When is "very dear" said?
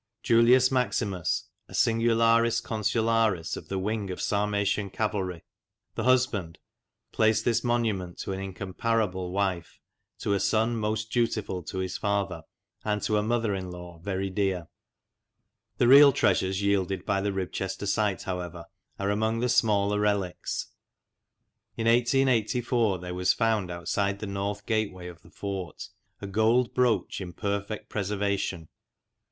13.99-14.69